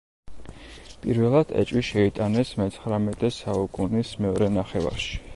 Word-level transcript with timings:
პირველად 1.01 1.51
ეჭვი 1.63 1.83
შეიტანეს 1.89 2.53
მეცხრამეტე 2.61 3.31
საუკუნის 3.35 4.15
მეორე 4.25 4.49
ნახევარში. 4.57 5.21